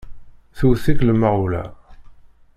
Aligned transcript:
Tewwet-ik 0.57 0.99
lmeɣwla! 1.09 1.63